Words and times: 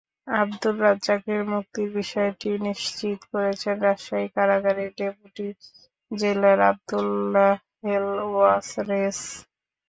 আবদুর 0.33 0.75
রাজ্জাকের 0.81 1.41
মুক্তির 1.51 1.89
বিষয়টি 1.95 2.49
নিশ্চিত 2.67 3.19
করেছেন 3.31 3.75
রাজশাহী 3.81 4.27
কারাগারের 4.35 4.91
ডেপুটি 4.97 5.47
জেলার 6.11 6.59
আবদুল্লাহেল 6.69 8.05
ওয়ারেস। 8.27 9.19